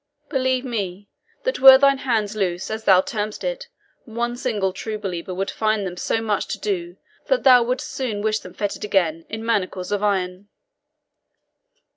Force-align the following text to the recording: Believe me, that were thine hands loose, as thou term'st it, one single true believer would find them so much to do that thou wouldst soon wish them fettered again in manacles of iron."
Believe 0.29 0.65
me, 0.65 1.09
that 1.43 1.59
were 1.59 1.77
thine 1.77 1.99
hands 1.99 2.35
loose, 2.35 2.71
as 2.71 2.85
thou 2.85 3.01
term'st 3.01 3.43
it, 3.43 3.67
one 4.05 4.35
single 4.35 4.73
true 4.73 4.97
believer 4.97 5.31
would 5.31 5.51
find 5.51 5.85
them 5.85 5.95
so 5.95 6.19
much 6.21 6.47
to 6.47 6.59
do 6.59 6.97
that 7.27 7.43
thou 7.43 7.61
wouldst 7.61 7.91
soon 7.91 8.23
wish 8.23 8.39
them 8.39 8.55
fettered 8.55 8.83
again 8.83 9.27
in 9.29 9.45
manacles 9.45 9.91
of 9.91 10.01
iron." 10.01 10.47